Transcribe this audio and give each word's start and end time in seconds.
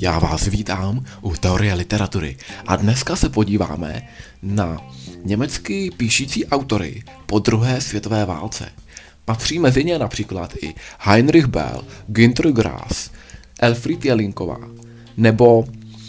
Já 0.00 0.18
vás 0.18 0.46
vítám 0.46 1.04
u 1.22 1.32
Teorie 1.32 1.74
literatury 1.74 2.36
a 2.66 2.76
dneska 2.76 3.16
se 3.16 3.28
podíváme 3.28 4.02
na 4.42 4.82
německy 5.24 5.90
píšící 5.96 6.46
autory 6.46 7.02
po 7.26 7.38
druhé 7.38 7.80
světové 7.80 8.24
válce. 8.24 8.68
Patří 9.24 9.58
mezi 9.58 9.84
ně 9.84 9.98
například 9.98 10.54
i 10.62 10.74
Heinrich 10.98 11.46
Bell, 11.46 11.84
Günter 12.06 12.52
Grass, 12.52 13.10
Elfried 13.60 14.04
Jelinková 14.04 14.58
nebo 15.16 15.64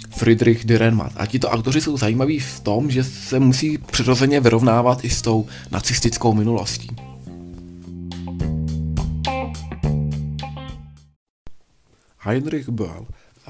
Friedrich 0.10 0.66
Dürrenmatt. 0.66 1.14
A 1.18 1.26
tito 1.26 1.50
autoři 1.50 1.82
jsou 1.82 1.98
zajímaví 1.98 2.40
v 2.40 2.60
tom, 2.60 2.92
že 2.92 3.04
se 3.04 3.40
musí 3.40 3.78
přirozeně 3.78 4.40
vyrovnávat 4.40 5.06
i 5.06 5.10
s 5.10 5.22
tou 5.22 5.48
nacistickou 5.72 6.34
minulostí. 6.34 7.09
Heinrich 12.20 12.70
Böll 12.70 13.08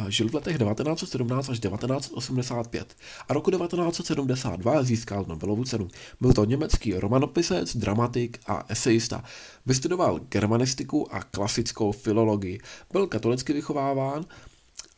žil 0.08 0.30
v 0.30 0.34
letech 0.34 0.58
1917 0.58 1.50
až 1.50 1.60
1985 1.60 2.96
a 3.30 3.34
roku 3.34 3.52
1972 3.52 4.84
získal 4.84 5.26
Nobelovu 5.28 5.64
cenu. 5.64 5.88
Byl 6.22 6.34
to 6.34 6.46
německý 6.46 6.94
romanopisec, 6.94 7.78
dramatik 7.78 8.40
a 8.48 8.66
esejista. 8.70 9.24
Vystudoval 9.66 10.20
germanistiku 10.20 11.14
a 11.14 11.24
klasickou 11.24 11.92
filologii. 11.92 12.60
Byl 12.92 13.08
katolicky 13.08 13.54
vychováván, 13.54 14.26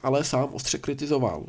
ale 0.03 0.23
sám 0.23 0.49
ostře 0.53 0.77
kritizoval 0.77 1.45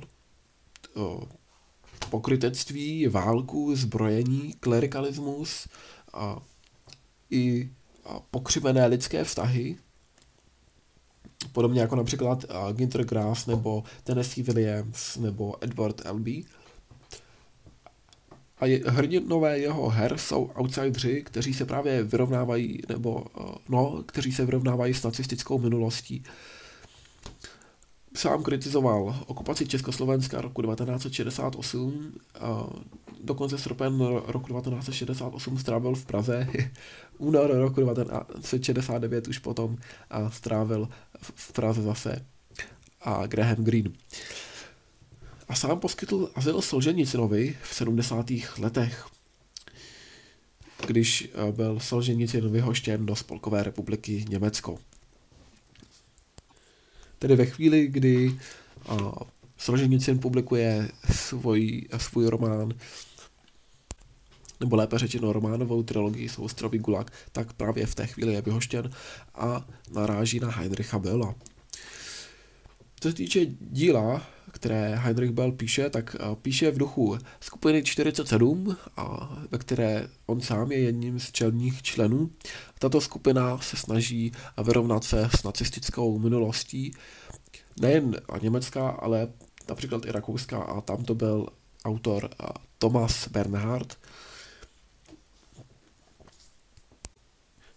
pokrytectví, 2.11 3.07
válku, 3.07 3.77
zbrojení, 3.77 4.55
klerikalismus 4.61 5.69
a 6.13 6.39
i 7.31 7.71
pokřivené 8.31 8.87
lidské 8.87 9.25
vztahy, 9.25 9.77
podobně 11.45 11.81
jako 11.81 11.97
například 11.97 12.45
uh, 12.45 12.73
Ginter 12.73 13.05
Grass 13.05 13.47
nebo 13.47 13.85
Tennessee 14.05 14.45
Williams 14.45 15.17
nebo 15.17 15.65
Edward 15.65 16.03
L.B. 16.05 16.31
A 18.59 18.67
je, 18.67 18.81
hrdinové 18.87 19.59
jeho 19.59 19.89
her 19.89 20.19
jsou 20.19 20.51
outsidři, 20.61 21.23
kteří 21.23 21.55
se 21.55 21.65
právě 21.65 22.03
vyrovnávají, 22.03 22.83
nebo 22.89 23.13
uh, 23.15 23.55
no, 23.69 24.03
kteří 24.07 24.33
se 24.33 24.45
vyrovnávají 24.45 24.95
s 24.95 25.03
nacistickou 25.03 25.59
minulostí. 25.59 26.23
Sám 28.15 28.43
kritizoval 28.43 29.17
okupaci 29.27 29.67
Československa 29.67 30.41
roku 30.41 30.63
1968, 30.63 32.13
uh, 32.43 32.67
dokonce 33.23 33.59
srpen 33.59 34.01
roku 34.27 34.47
1968 34.47 35.59
strávil 35.59 35.95
v 35.95 36.07
Praze, 36.07 36.49
únor 37.19 37.51
roku 37.51 37.81
1969 37.81 39.29
už 39.29 39.39
potom 39.39 39.77
a 40.11 40.31
strávil 40.31 40.89
v 41.23 41.53
Praze 41.53 41.83
zase 41.83 42.27
a 43.01 43.27
Graham 43.27 43.65
Greene. 43.65 43.91
A 45.49 45.55
sám 45.55 45.81
poskytl 45.81 46.31
azyl 46.35 46.63
Solženicinovi 46.63 47.57
v 47.63 47.75
70. 47.75 48.27
letech, 48.59 49.07
když 50.87 51.29
eh, 51.35 51.53
byl 51.53 51.81
Solženicin 51.81 52.49
vyhoštěn 52.49 53.07
do 53.07 53.17
Spolkové 53.17 53.63
republiky 53.63 54.25
Německo. 54.29 54.79
Tedy 57.19 57.37
ve 57.37 57.47
chvíli, 57.47 57.87
kdy 57.87 58.39
eh, 58.91 58.95
Solženicin 59.57 60.19
publikuje 60.19 60.89
svůj, 61.13 61.89
svůj 61.97 62.27
román 62.27 62.75
nebo 64.63 64.77
lépe 64.77 64.99
řečeno 64.99 65.33
románovou 65.33 65.83
trilogii 65.83 66.29
Soustrový 66.29 66.79
gulag, 66.79 67.13
tak 67.33 67.53
právě 67.53 67.87
v 67.87 67.95
té 67.95 68.07
chvíli 68.07 68.33
je 68.33 68.43
vyhoštěn 68.43 68.91
a 69.35 69.67
naráží 69.93 70.41
na 70.41 70.51
Heinricha 70.51 70.99
Bella. 70.99 71.35
Co 73.01 73.09
se 73.09 73.15
týče 73.15 73.47
díla, 73.61 74.27
které 74.53 74.97
Heinrich 74.97 75.31
Bell 75.31 75.53
píše, 75.53 75.91
tak 75.91 76.17
eh, 76.21 76.37
píše 76.43 76.71
v 76.71 76.79
duchu 76.79 77.19
skupiny 77.41 77.83
47, 77.83 78.77
a 78.97 79.37
ve 79.51 79.59
které 79.59 80.09
on 80.27 80.41
sám 80.41 80.73
je 80.73 80.79
jedním 80.79 81.21
z 81.21 81.33
čelních 81.33 81.83
členů. 81.83 82.31
Tato 82.79 83.01
skupina 83.01 83.59
se 83.59 83.77
snaží 83.77 84.33
vyrovnat 84.65 85.05
se 85.05 85.29
s 85.37 85.43
nacistickou 85.43 86.19
minulostí, 86.19 86.93
nejen 87.81 88.17
německá, 88.43 88.89
ale 88.89 89.29
například 89.69 90.07
i 90.07 90.13
rakouská 90.13 90.59
a 90.59 90.81
tam 90.81 91.05
to 91.05 91.15
byl 91.15 91.47
autor 91.85 92.31
eh, 92.33 92.47
Thomas 92.79 93.29
Bernhard, 93.29 93.99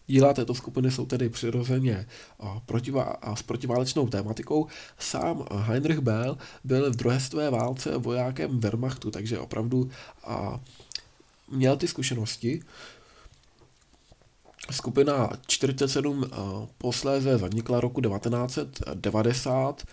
Díla 0.07 0.33
této 0.33 0.55
skupiny 0.55 0.91
jsou 0.91 1.05
tedy 1.05 1.29
přirozeně 1.29 2.07
protivá, 2.66 3.03
a 3.03 3.35
s 3.35 3.41
protiválečnou 3.41 4.07
tématikou. 4.07 4.67
Sám 4.99 5.45
Heinrich 5.51 5.99
Bell 5.99 6.38
byl 6.63 6.91
v 6.91 6.95
druhé 6.95 7.19
světové 7.19 7.49
válce 7.49 7.97
vojákem 7.97 8.59
Wehrmachtu, 8.59 9.11
takže 9.11 9.39
opravdu 9.39 9.89
a, 10.23 10.59
měl 11.51 11.77
ty 11.77 11.88
zkušenosti. 11.88 12.61
Skupina 14.71 15.29
47 15.47 16.25
posléze 16.77 17.37
zanikla 17.37 17.79
roku 17.79 18.01
1990 18.01 19.83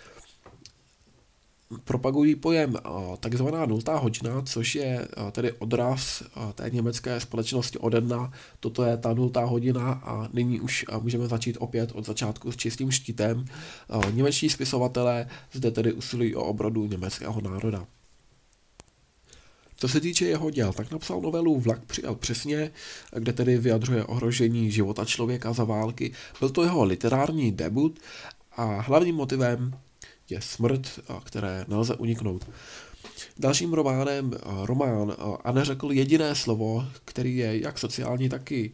propagují 1.85 2.35
pojem 2.35 2.77
takzvaná 3.21 3.67
nultá 3.67 3.97
hodina, 3.97 4.43
což 4.43 4.75
je 4.75 5.09
tedy 5.33 5.53
odraz 5.53 6.23
té 6.55 6.71
německé 6.71 7.21
společnosti 7.21 7.79
ode 7.79 8.01
dna. 8.01 8.33
Toto 8.61 8.85
je 8.85 8.97
ta 8.97 9.15
nultá 9.15 9.45
hodina 9.45 9.93
a 9.93 10.29
nyní 10.33 10.61
už 10.61 10.85
můžeme 11.01 11.29
začít 11.29 11.57
opět 11.61 11.93
od 11.93 12.07
začátku 12.07 12.53
s 12.53 12.57
čistým 12.57 12.91
štítem. 12.91 13.45
Němečtí 14.11 14.51
spisovatelé 14.51 15.27
zde 15.53 15.71
tedy 15.71 15.93
usilují 15.93 16.35
o 16.35 16.45
obrodu 16.45 16.87
německého 16.87 17.41
národa. 17.41 17.87
Co 19.77 19.89
se 19.89 20.01
týče 20.01 20.25
jeho 20.25 20.51
děl, 20.51 20.73
tak 20.73 20.91
napsal 20.91 21.21
novelu 21.21 21.61
Vlak 21.61 21.85
přijel 21.85 22.15
přesně, 22.15 22.71
kde 23.17 23.33
tedy 23.33 23.59
vyjadřuje 23.59 24.05
ohrožení 24.05 24.71
života 24.71 25.05
člověka 25.05 25.53
za 25.53 25.65
války. 25.65 26.13
Byl 26.41 26.51
to 26.51 26.63
jeho 26.63 26.85
literární 26.85 27.53
debut 27.53 27.99
a 28.57 28.81
hlavním 28.81 29.15
motivem 29.15 29.75
je 30.33 30.41
smrt, 30.41 31.01
které 31.25 31.65
nelze 31.69 31.95
uniknout. 31.95 32.51
Dalším 33.39 33.73
románem 33.73 34.33
román 34.63 35.17
a 35.45 35.53
neřekl 35.53 35.93
jediné 35.93 36.35
slovo, 36.35 36.85
který 37.05 37.37
je 37.37 37.61
jak 37.61 37.79
sociální, 37.79 38.29
tak 38.29 38.53
i 38.53 38.73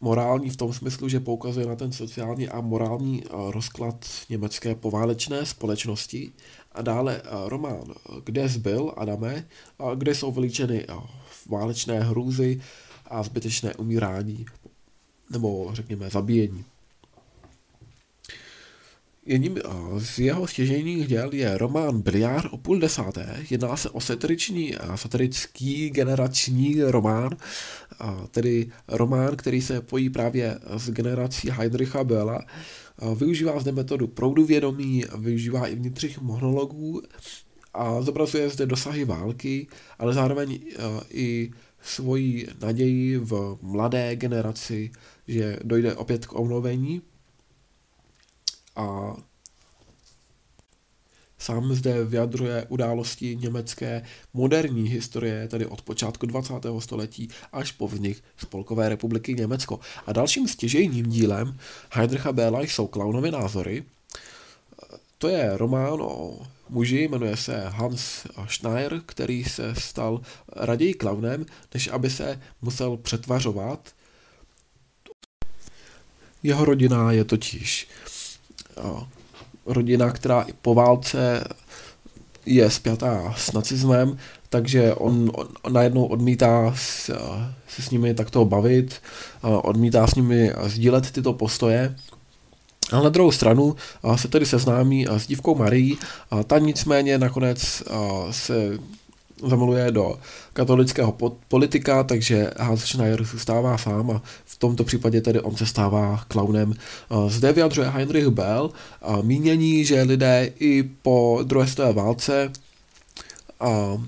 morální 0.00 0.50
v 0.50 0.56
tom 0.56 0.72
smyslu, 0.72 1.08
že 1.08 1.20
poukazuje 1.20 1.66
na 1.66 1.76
ten 1.76 1.92
sociální 1.92 2.48
a 2.48 2.60
morální 2.60 3.22
rozklad 3.50 4.06
německé 4.28 4.74
poválečné 4.74 5.46
společnosti. 5.46 6.32
A 6.72 6.82
dále 6.82 7.22
román 7.46 7.94
Kde 8.24 8.48
zbyl 8.48 8.92
Adame, 8.96 9.48
kde 9.94 10.14
jsou 10.14 10.32
vylíčeny 10.32 10.86
válečné 11.46 12.00
hrůzy 12.00 12.60
a 13.06 13.22
zbytečné 13.22 13.74
umírání, 13.74 14.46
nebo 15.30 15.70
řekněme 15.72 16.10
zabíjení. 16.10 16.64
Jedním 19.26 19.58
eh, 19.58 19.60
z 20.00 20.18
jeho 20.18 20.46
stěžejních 20.46 21.06
děl 21.06 21.30
je 21.32 21.58
román 21.58 22.02
Biliár 22.02 22.48
o 22.50 22.56
půl 22.56 22.78
desáté. 22.78 23.36
Jedná 23.50 23.76
se 23.76 23.90
o 23.90 24.00
satiriční, 24.00 24.74
eh, 24.74 24.78
satirický 24.94 25.90
generační 25.90 26.82
román, 26.82 27.30
tedy 28.30 28.70
román, 28.88 29.36
který 29.36 29.62
se 29.62 29.80
pojí 29.80 30.10
právě 30.10 30.58
s 30.76 30.90
generací 30.90 31.50
Heinricha 31.50 32.04
Bölla. 32.04 32.40
Využívá 33.14 33.60
zde 33.60 33.72
metodu 33.72 34.06
proudu 34.06 34.44
vědomí, 34.44 35.04
využívá 35.18 35.66
i 35.66 35.74
vnitřních 35.74 36.20
monologů 36.20 37.02
a 37.74 38.02
zobrazuje 38.02 38.50
zde 38.50 38.66
dosahy 38.66 39.04
války, 39.04 39.66
ale 39.98 40.14
zároveň 40.14 40.58
eh, 40.62 40.78
i 41.10 41.50
svoji 41.82 42.48
naději 42.62 43.18
v 43.18 43.58
mladé 43.62 44.16
generaci, 44.16 44.90
že 45.28 45.58
dojde 45.64 45.94
opět 45.94 46.26
k 46.26 46.32
omlovení 46.32 47.02
a 48.76 49.16
sám 51.38 51.74
zde 51.74 52.04
vyjadřuje 52.04 52.66
události 52.68 53.36
německé 53.36 54.02
moderní 54.34 54.88
historie, 54.88 55.48
tedy 55.48 55.66
od 55.66 55.82
počátku 55.82 56.26
20. 56.26 56.54
století 56.78 57.28
až 57.52 57.72
po 57.72 57.88
vznik 57.88 58.24
Spolkové 58.36 58.88
republiky 58.88 59.34
Německo. 59.34 59.80
A 60.06 60.12
dalším 60.12 60.48
stěžejním 60.48 61.06
dílem 61.06 61.58
Heidricha 61.92 62.32
Béla 62.32 62.60
jsou 62.60 62.86
Klaunovy 62.86 63.30
názory. 63.30 63.84
To 65.18 65.28
je 65.28 65.56
román 65.56 66.02
o 66.02 66.38
muži, 66.68 67.08
jmenuje 67.08 67.36
se 67.36 67.64
Hans 67.68 68.26
Schneier, 68.48 69.00
který 69.06 69.44
se 69.44 69.74
stal 69.74 70.20
raději 70.52 70.94
klaunem, 70.94 71.46
než 71.74 71.88
aby 71.88 72.10
se 72.10 72.40
musel 72.62 72.96
přetvařovat. 72.96 73.92
Jeho 76.42 76.64
rodina 76.64 77.12
je 77.12 77.24
totiž 77.24 77.88
rodina, 79.66 80.10
která 80.10 80.42
i 80.42 80.52
po 80.52 80.74
válce 80.74 81.44
je 82.46 82.70
spjatá 82.70 83.34
s 83.36 83.52
nacismem, 83.52 84.18
takže 84.48 84.94
on, 84.94 85.30
on 85.62 85.72
najednou 85.72 86.04
odmítá 86.04 86.72
s, 86.76 87.10
se 87.68 87.82
s 87.82 87.90
nimi 87.90 88.14
takto 88.14 88.44
bavit, 88.44 89.02
odmítá 89.42 90.06
s 90.06 90.14
nimi 90.14 90.52
sdílet 90.66 91.10
tyto 91.10 91.32
postoje. 91.32 91.96
A 92.92 93.02
na 93.02 93.08
druhou 93.08 93.32
stranu 93.32 93.76
se 94.16 94.28
tedy 94.28 94.46
seznámí 94.46 95.06
s 95.10 95.26
dívkou 95.26 95.54
Marí, 95.54 95.98
a 96.30 96.42
ta 96.42 96.58
nicméně 96.58 97.18
nakonec 97.18 97.82
se 98.30 98.78
zamiluje 99.42 99.90
do 99.90 100.18
katolického 100.52 101.16
politika, 101.48 102.04
takže 102.04 102.50
Hans 102.58 102.84
Schneider 102.84 103.24
zůstává 103.24 103.78
sám 103.78 104.10
a 104.10 104.22
v 104.44 104.58
tomto 104.58 104.84
případě 104.84 105.20
tedy 105.20 105.40
on 105.40 105.56
se 105.56 105.66
stává 105.66 106.24
klaunem. 106.28 106.74
Zde 107.28 107.52
vyjadřuje 107.52 107.88
Heinrich 107.88 108.28
Bell 108.28 108.70
mínění, 109.22 109.84
že 109.84 110.02
lidé 110.02 110.52
i 110.58 110.82
po 111.02 111.40
druhé 111.42 111.66
světové 111.66 111.92
válce 111.92 112.52
a 113.60 114.02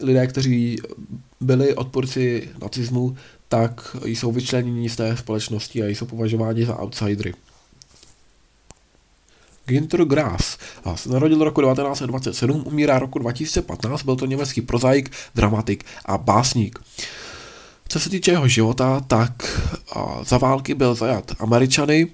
lidé, 0.00 0.26
kteří 0.26 0.76
byli 1.40 1.74
odporci 1.74 2.48
nacismu, 2.62 3.16
tak 3.48 3.96
jsou 4.04 4.32
vyčleněni 4.32 4.90
z 4.90 4.96
té 4.96 5.16
společnosti 5.16 5.82
a 5.82 5.86
jsou 5.86 6.06
považováni 6.06 6.66
za 6.66 6.82
outsidery. 6.82 7.34
Günter 9.66 10.04
Grass 10.04 10.58
se 10.94 11.08
narodil 11.08 11.44
roku 11.44 11.60
1927, 11.60 12.62
umírá 12.66 12.98
roku 12.98 13.18
2015, 13.18 14.02
byl 14.02 14.16
to 14.16 14.26
německý 14.26 14.60
prozaik, 14.60 15.10
dramatik 15.34 15.84
a 16.04 16.18
básník. 16.18 16.78
Co 17.88 18.00
se 18.00 18.10
týče 18.10 18.30
jeho 18.30 18.48
života, 18.48 19.00
tak 19.06 19.62
za 20.22 20.38
války 20.38 20.74
byl 20.74 20.94
zajat 20.94 21.32
Američany, 21.38 22.08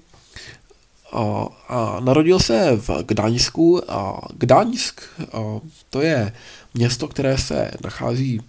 a, 1.11 1.47
a 1.67 1.99
narodil 1.99 2.39
se 2.39 2.71
v 2.75 2.89
Gdaňsku 3.07 3.91
a 3.91 4.21
Gdaňsk 4.37 5.01
a 5.33 5.59
to 5.89 6.01
je 6.01 6.33
město, 6.73 7.07
které 7.07 7.37
se 7.37 7.71
nachází 7.83 8.41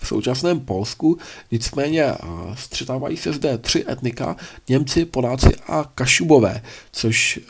v 0.00 0.06
současném 0.06 0.60
Polsku, 0.60 1.18
nicméně 1.50 2.12
střetávají 2.54 3.16
se 3.16 3.32
zde 3.32 3.58
tři 3.58 3.84
etnika, 3.88 4.36
Němci, 4.68 5.04
Poláci 5.04 5.56
a 5.66 5.84
Kašubové, 5.94 6.62
což 6.92 7.40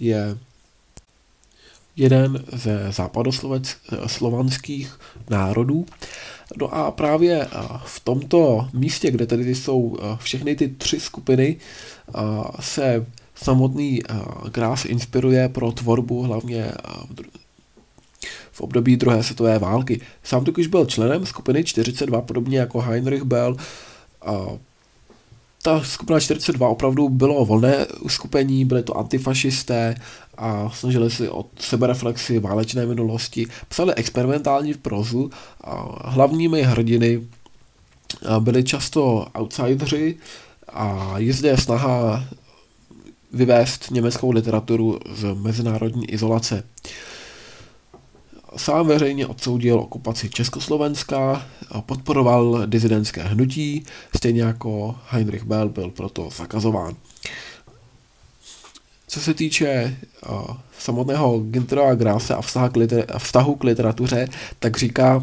je 0.00 0.38
jeden 1.96 2.44
ze 2.52 2.92
západoslovanských 2.92 5.00
národů. 5.30 5.86
No 6.56 6.74
a 6.74 6.90
právě 6.90 7.48
v 7.84 8.00
tomto 8.00 8.68
místě, 8.72 9.10
kde 9.10 9.26
tedy 9.26 9.54
jsou 9.54 9.96
všechny 10.16 10.56
ty 10.56 10.68
tři 10.68 11.00
skupiny, 11.00 11.56
se 12.60 13.06
samotný 13.34 14.02
Grás 14.52 14.84
inspiruje 14.84 15.48
pro 15.48 15.72
tvorbu 15.72 16.22
hlavně 16.22 16.72
v 18.54 18.60
období 18.60 18.96
druhé 18.96 19.22
světové 19.22 19.58
války. 19.58 20.00
Sám 20.22 20.44
totiž 20.44 20.66
byl 20.66 20.86
členem 20.86 21.26
skupiny 21.26 21.64
42, 21.64 22.20
podobně 22.20 22.58
jako 22.58 22.80
Heinrich 22.80 23.22
Bell. 23.22 23.56
A 24.26 24.46
ta 25.62 25.82
skupina 25.82 26.20
42 26.20 26.68
opravdu 26.68 27.08
bylo 27.08 27.44
volné 27.44 27.86
uskupení, 28.00 28.64
byly 28.64 28.82
to 28.82 28.98
antifašisté 28.98 29.94
a 30.38 30.70
snažili 30.70 31.10
si 31.10 31.28
o 31.28 31.44
sebereflexi 31.58 32.38
válečné 32.38 32.86
minulosti, 32.86 33.46
psali 33.68 33.94
experimentální 33.94 34.74
prozu 34.74 35.30
a 35.60 36.08
hlavními 36.10 36.62
hrdiny 36.62 37.22
byli 38.38 38.64
často 38.64 39.26
outsideri 39.34 40.14
a 40.68 41.14
je 41.16 41.32
zde 41.32 41.56
snaha 41.56 42.24
vyvést 43.32 43.90
německou 43.90 44.30
literaturu 44.30 45.00
z 45.14 45.34
mezinárodní 45.34 46.10
izolace. 46.10 46.64
Sám 48.56 48.86
veřejně 48.86 49.26
odsoudil 49.26 49.78
okupaci 49.78 50.30
Československa, 50.30 51.46
podporoval 51.80 52.66
dizidentské 52.66 53.22
hnutí, 53.22 53.84
stejně 54.16 54.42
jako 54.42 54.96
Heinrich 55.08 55.44
Bell 55.44 55.68
byl 55.68 55.90
proto 55.90 56.28
zakazován. 56.36 56.94
Co 59.08 59.20
se 59.20 59.34
týče 59.34 59.96
uh, 60.28 60.56
samotného 60.78 61.38
Gintera 61.38 61.94
Grase 61.94 62.34
a 62.34 62.42
vztahu 62.42 62.68
k, 62.68 62.76
liter- 62.76 63.04
a 63.08 63.18
vztahu 63.18 63.54
k 63.54 63.64
literatuře, 63.64 64.28
tak 64.58 64.76
říká, 64.76 65.16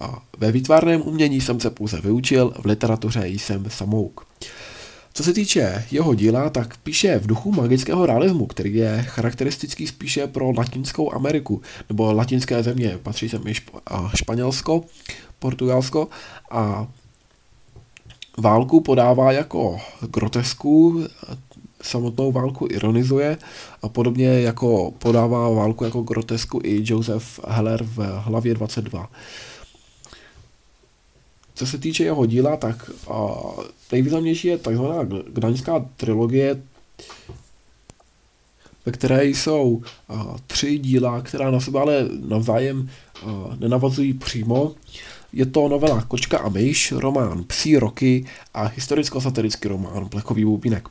uh, 0.00 0.14
ve 0.38 0.52
výtvarném 0.52 1.02
umění 1.02 1.40
jsem 1.40 1.60
se 1.60 1.70
pouze 1.70 2.00
vyučil, 2.00 2.54
v 2.58 2.66
literatuře 2.66 3.28
jsem 3.28 3.64
samouk. 3.68 4.26
Co 5.12 5.24
se 5.24 5.32
týče 5.32 5.84
jeho 5.90 6.14
díla, 6.14 6.50
tak 6.50 6.76
píše 6.76 7.18
v 7.18 7.26
duchu 7.26 7.52
magického 7.52 8.06
realismu, 8.06 8.46
který 8.46 8.74
je 8.74 9.02
charakteristický 9.02 9.86
spíše 9.86 10.26
pro 10.26 10.52
Latinskou 10.56 11.12
Ameriku, 11.12 11.62
nebo 11.88 12.12
latinské 12.12 12.62
země, 12.62 12.98
patří 13.02 13.28
sem 13.28 13.46
i 13.46 13.54
Španělsko, 14.14 14.84
Portugalsko 15.38 16.08
a 16.50 16.86
válku 18.38 18.80
podává 18.80 19.32
jako 19.32 19.80
grotesku, 20.00 21.04
samotnou 21.82 22.32
válku 22.32 22.68
ironizuje 22.70 23.38
a 23.82 23.88
podobně 23.88 24.40
jako 24.40 24.92
podává 24.98 25.50
válku 25.50 25.84
jako 25.84 26.02
grotesku 26.02 26.60
i 26.64 26.82
Joseph 26.84 27.40
Heller 27.48 27.84
v 27.84 27.98
hlavě 27.98 28.54
22. 28.54 29.08
Co 31.60 31.66
se 31.66 31.78
týče 31.78 32.04
jeho 32.04 32.26
díla, 32.26 32.56
tak 32.56 32.90
uh, 33.06 33.64
nejvýznamnější 33.92 34.48
je 34.48 34.58
takzvaná 34.58 35.02
Gdaňská 35.28 35.86
trilogie, 35.96 36.62
ve 38.86 38.92
které 38.92 39.24
jsou 39.24 39.82
uh, 40.08 40.36
tři 40.46 40.78
díla, 40.78 41.20
která 41.20 41.50
na 41.50 41.60
sebe 41.60 41.80
ale 41.80 42.08
navzájem 42.28 42.90
uh, 43.22 43.56
nenavazují 43.58 44.14
přímo. 44.14 44.74
Je 45.32 45.46
to 45.46 45.68
novela 45.68 46.02
Kočka 46.02 46.38
a 46.38 46.48
myš, 46.48 46.92
román 46.92 47.44
Psí 47.44 47.76
roky 47.76 48.24
a 48.54 48.64
historicko-satirický 48.64 49.68
román 49.68 50.08
Plechový 50.08 50.44
bubínek. 50.44 50.88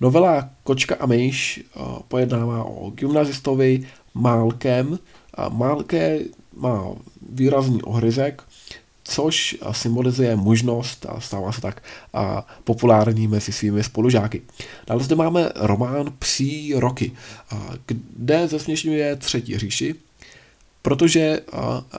Novela 0.00 0.50
Kočka 0.62 0.96
a 1.00 1.06
myš 1.06 1.64
uh, 1.76 1.98
pojednává 2.08 2.64
o 2.64 2.90
gymnazistovi 2.90 3.86
Málkem. 4.14 4.98
A 5.34 5.48
Málke 5.48 6.20
má 6.56 6.84
výrazný 7.30 7.82
ohryzek, 7.82 8.42
což 9.08 9.56
symbolizuje 9.72 10.36
možnost 10.36 11.06
a 11.08 11.20
stává 11.20 11.52
se 11.52 11.60
tak 11.60 11.82
a 12.14 12.46
populární 12.64 13.28
mezi 13.28 13.52
svými 13.52 13.84
spolužáky. 13.84 14.42
Dále 14.86 15.04
zde 15.04 15.16
máme 15.16 15.52
román 15.54 16.12
Psí 16.18 16.74
roky, 16.74 17.12
kde 18.16 18.48
zesměšňuje 18.48 19.16
třetí 19.16 19.58
říši, 19.58 19.94
protože 20.82 21.40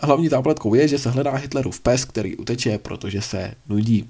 hlavní 0.02 0.28
zápletkou 0.28 0.74
je, 0.74 0.88
že 0.88 1.00
se 1.00 1.10
hledá 1.10 1.36
Hitlerův 1.36 1.80
pes, 1.80 2.06
který 2.06 2.36
uteče, 2.36 2.78
protože 2.78 3.22
se 3.22 3.54
nudí. 3.68 4.10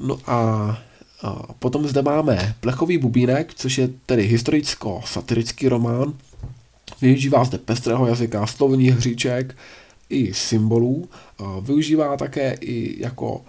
No 0.00 0.18
a 0.26 0.78
a 1.22 1.52
potom 1.58 1.88
zde 1.88 2.02
máme 2.02 2.54
Plechový 2.60 2.98
bubínek, 2.98 3.54
což 3.54 3.78
je 3.78 3.88
tedy 4.06 4.22
historicko-satirický 4.22 5.68
román. 5.68 6.12
Využívá 7.00 7.44
zde 7.44 7.58
pestrého 7.58 8.06
jazyka, 8.06 8.46
slovních 8.46 8.94
hříček, 8.94 9.56
i 10.10 10.34
symbolů, 10.34 11.08
využívá 11.60 12.16
také 12.16 12.52
i 12.60 13.02
jako 13.02 13.42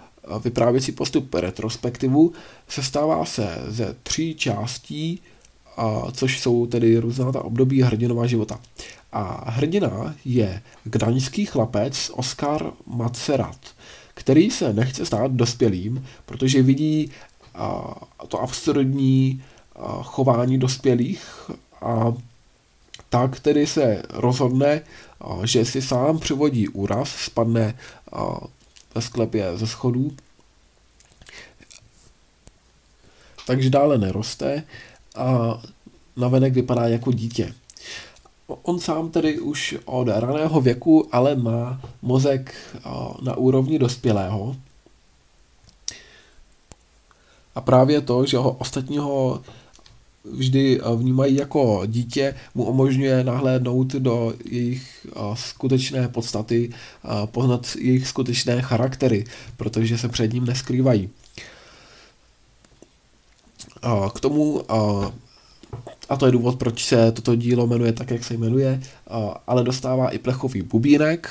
vyprávěcí 0.44 0.92
postup 0.92 1.34
retrospektivu, 1.34 2.32
sestává 2.68 3.24
se 3.24 3.58
ze 3.66 3.96
tří 4.02 4.34
částí, 4.34 5.20
což 6.12 6.40
jsou 6.40 6.66
tedy 6.66 6.98
různá 6.98 7.32
ta 7.32 7.44
období 7.44 7.82
hrdinová 7.82 8.26
života. 8.26 8.60
A 9.12 9.50
hrdina 9.50 10.14
je 10.24 10.62
gdaňský 10.84 11.46
chlapec 11.46 12.10
Oskar 12.14 12.72
Macerat, 12.86 13.58
který 14.14 14.50
se 14.50 14.72
nechce 14.72 15.06
stát 15.06 15.32
dospělým, 15.32 16.06
protože 16.26 16.62
vidí 16.62 17.10
to 18.28 18.40
absurdní 18.40 19.42
chování 20.02 20.58
dospělých 20.58 21.50
a 21.80 22.12
tak 23.08 23.40
tedy 23.40 23.66
se 23.66 24.02
rozhodne, 24.10 24.80
že 25.44 25.64
si 25.64 25.82
sám 25.82 26.18
přivodí 26.18 26.68
úraz, 26.68 27.08
spadne 27.08 27.78
ve 28.94 29.02
sklepě 29.02 29.56
ze 29.56 29.66
schodů, 29.66 30.12
takže 33.46 33.70
dále 33.70 33.98
neroste 33.98 34.64
a 35.16 35.58
navenek 36.16 36.52
vypadá 36.52 36.88
jako 36.88 37.12
dítě. 37.12 37.54
On 38.62 38.80
sám 38.80 39.10
tedy 39.10 39.40
už 39.40 39.76
od 39.84 40.08
raného 40.08 40.60
věku 40.60 41.08
ale 41.12 41.36
má 41.36 41.80
mozek 42.02 42.54
na 43.22 43.36
úrovni 43.36 43.78
dospělého. 43.78 44.56
A 47.54 47.60
právě 47.60 48.00
to, 48.00 48.26
že 48.26 48.36
ho 48.36 48.50
ostatního 48.50 49.42
vždy 50.24 50.80
eh, 50.80 50.96
vnímají 50.96 51.36
jako 51.36 51.82
dítě, 51.86 52.34
mu 52.54 52.64
umožňuje 52.64 53.24
nahlédnout 53.24 53.92
do 53.92 54.34
jejich 54.44 55.06
eh, 55.06 55.20
skutečné 55.34 56.08
podstaty, 56.08 56.70
poznat 57.24 57.76
jejich 57.78 58.08
skutečné 58.08 58.62
charaktery, 58.62 59.24
protože 59.56 59.98
se 59.98 60.08
před 60.08 60.32
ním 60.32 60.46
neskrývají. 60.46 61.10
K 64.14 64.20
tomu 64.20 64.62
a 66.08 66.16
to 66.16 66.26
je 66.26 66.32
důvod, 66.32 66.58
proč 66.58 66.84
se 66.84 67.12
toto 67.12 67.34
dílo 67.34 67.66
jmenuje 67.66 67.92
tak, 67.92 68.10
jak 68.10 68.24
se 68.24 68.34
jmenuje, 68.34 68.80
ale 69.46 69.64
dostává 69.64 70.10
i 70.10 70.18
plechový 70.18 70.62
bubínek, 70.62 71.30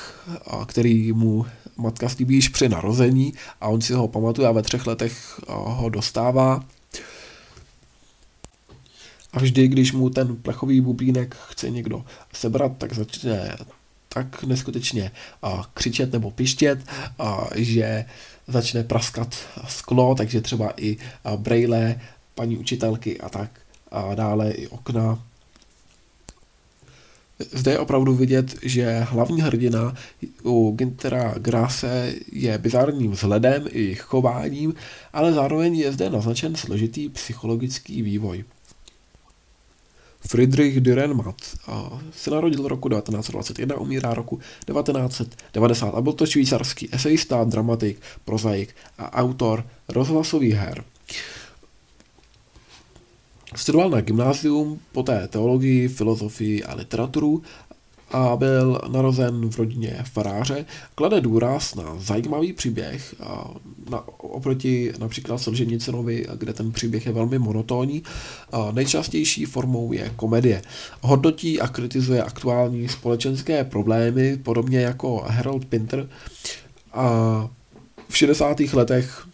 který 0.66 1.12
mu 1.12 1.46
matka 1.76 2.08
slíbí 2.08 2.34
již 2.34 2.48
při 2.48 2.68
narození 2.68 3.32
a 3.60 3.68
on 3.68 3.80
si 3.80 3.92
ho 3.92 4.08
pamatuje 4.08 4.48
a 4.48 4.52
ve 4.52 4.62
třech 4.62 4.86
letech 4.86 5.40
ho 5.48 5.88
dostává. 5.88 6.64
A 9.32 9.38
vždy, 9.38 9.68
když 9.68 9.92
mu 9.92 10.10
ten 10.10 10.36
plechový 10.36 10.80
bubínek 10.80 11.36
chce 11.48 11.70
někdo 11.70 12.04
sebrat, 12.32 12.72
tak 12.78 12.92
začne 12.92 13.56
tak 14.08 14.44
neskutečně 14.44 15.10
a, 15.42 15.70
křičet 15.74 16.12
nebo 16.12 16.30
pištět, 16.30 16.78
a, 17.18 17.48
že 17.54 18.04
začne 18.48 18.84
praskat 18.84 19.34
sklo, 19.68 20.14
takže 20.14 20.40
třeba 20.40 20.72
i 20.76 20.96
brejle 21.36 22.00
paní 22.34 22.56
učitelky 22.56 23.20
a 23.20 23.28
tak 23.28 23.50
a 23.90 24.14
dále 24.14 24.50
i 24.50 24.66
okna. 24.66 25.22
Zde 27.52 27.70
je 27.70 27.78
opravdu 27.78 28.14
vidět, 28.14 28.56
že 28.62 29.06
hlavní 29.08 29.42
hrdina 29.42 29.94
u 30.44 30.74
Gintera 30.76 31.34
Grase 31.38 32.14
je 32.32 32.58
bizarním 32.58 33.10
vzhledem 33.10 33.64
i 33.70 33.94
chováním, 33.94 34.74
ale 35.12 35.32
zároveň 35.32 35.74
je 35.74 35.92
zde 35.92 36.10
naznačen 36.10 36.56
složitý 36.56 37.08
psychologický 37.08 38.02
vývoj. 38.02 38.44
Friedrich 40.26 40.80
Dürrenmatt 40.80 41.56
se 42.12 42.30
narodil 42.30 42.68
roku 42.68 42.88
1921, 42.88 43.76
umírá 43.76 44.14
roku 44.14 44.36
1990 44.66 45.88
a 45.88 46.00
byl 46.00 46.12
to 46.12 46.26
švýcarský 46.26 46.88
esejista, 46.92 47.44
dramatik, 47.44 48.00
prozaik 48.24 48.74
a 48.98 49.12
autor 49.12 49.66
rozhlasových 49.88 50.54
her. 50.54 50.84
Studoval 53.54 53.90
na 53.90 54.00
gymnázium, 54.00 54.80
poté 54.92 55.28
teologii, 55.28 55.88
filozofii 55.88 56.64
a 56.64 56.74
literaturu 56.74 57.42
a 58.12 58.36
byl 58.36 58.80
narozen 58.88 59.50
v 59.50 59.58
rodině 59.58 59.98
faráře, 60.12 60.64
klade 60.94 61.20
důraz 61.20 61.74
na 61.74 61.84
zajímavý 61.98 62.52
příběh 62.52 63.14
a 63.20 63.50
na, 63.90 64.08
oproti 64.18 64.92
například 64.98 65.38
Solženicinovi, 65.38 66.26
kde 66.38 66.52
ten 66.52 66.72
příběh 66.72 67.06
je 67.06 67.12
velmi 67.12 67.38
monotónní. 67.38 68.02
A 68.52 68.72
nejčastější 68.72 69.44
formou 69.44 69.92
je 69.92 70.12
komedie. 70.16 70.62
Hodnotí 71.00 71.60
a 71.60 71.68
kritizuje 71.68 72.22
aktuální 72.22 72.88
společenské 72.88 73.64
problémy, 73.64 74.36
podobně 74.36 74.80
jako 74.80 75.24
Harold 75.26 75.64
Pinter. 75.64 76.08
A 76.92 77.48
v 78.08 78.16
60. 78.16 78.60
letech 78.60 79.26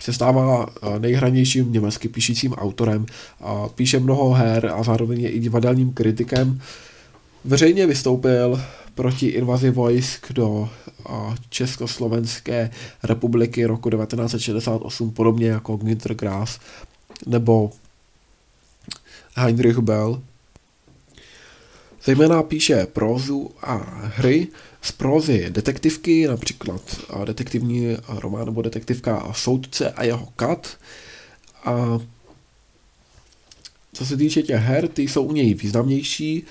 se 0.00 0.12
stává 0.12 0.66
nejhranějším 0.98 1.72
německy 1.72 2.08
píšícím 2.08 2.52
autorem. 2.52 3.06
A 3.40 3.68
píše 3.68 4.00
mnoho 4.00 4.32
her 4.32 4.72
a 4.74 4.82
zároveň 4.82 5.20
je 5.20 5.30
i 5.30 5.38
divadelním 5.38 5.92
kritikem. 5.92 6.60
Veřejně 7.44 7.86
vystoupil 7.86 8.60
proti 8.94 9.26
invazi 9.26 9.70
vojsk 9.70 10.32
do 10.32 10.68
Československé 11.48 12.70
republiky 13.02 13.64
roku 13.64 13.90
1968, 13.90 15.10
podobně 15.10 15.48
jako 15.48 15.76
Günter 15.76 16.14
Grass 16.14 16.58
nebo 17.26 17.70
Heinrich 19.34 19.78
Bell. 19.78 20.22
Zejména 22.04 22.42
píše 22.42 22.86
prózu 22.86 23.50
a 23.62 23.74
hry 24.16 24.48
z 24.82 24.92
prózy 24.92 25.46
detektivky, 25.50 26.26
například 26.26 26.82
detektivní 27.24 27.96
román 28.08 28.44
nebo 28.44 28.62
detektivka 28.62 29.32
Soudce 29.32 29.90
a 29.90 30.04
jeho 30.04 30.28
kat. 30.36 30.76
A 31.64 31.98
co 33.92 34.06
se 34.06 34.16
týče 34.16 34.42
těch 34.42 34.60
her, 34.60 34.88
ty 34.88 35.02
jsou 35.02 35.22
u 35.22 35.32
něj 35.32 35.54
významnější, 35.54 36.44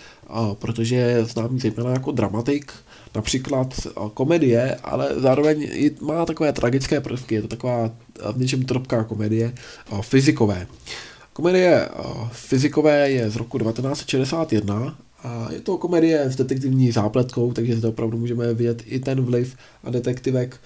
protože 0.54 0.96
je 0.96 1.26
známý 1.26 1.60
zejména 1.60 1.90
jako 1.90 2.12
dramatik, 2.12 2.72
například 3.16 3.88
komedie, 4.14 4.76
ale 4.76 5.10
zároveň 5.18 5.70
má 6.02 6.26
takové 6.26 6.54
tragické 6.54 7.02
prvky, 7.02 7.36
je 7.36 7.42
to 7.42 7.48
taková 7.48 7.92
v 8.34 8.40
něčem 8.40 8.64
trpká 8.66 9.04
komedie, 9.04 9.54
fyzikové. 10.02 10.68
Komedie 11.34 11.90
fyzikové 12.32 13.12
je 13.12 13.30
z 13.30 13.36
roku 13.36 13.60
1961 13.60 14.98
a 15.24 15.48
je 15.52 15.60
to 15.60 15.78
komedie 15.78 16.22
s 16.22 16.36
detektivní 16.36 16.92
zápletkou, 16.92 17.54
takže 17.54 17.78
zde 17.78 17.88
opravdu 17.88 18.18
můžeme 18.18 18.54
vidět 18.54 18.84
i 18.86 19.00
ten 19.00 19.22
vliv 19.22 19.56
a 19.84 19.90
detektivek, 19.90 20.58